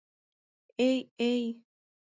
—Эй, 0.87 0.97
эй! 1.29 1.43